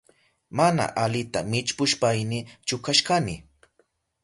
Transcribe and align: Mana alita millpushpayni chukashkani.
Mana 0.59 0.85
alita 1.03 1.39
millpushpayni 1.51 2.39
chukashkani. 2.67 3.35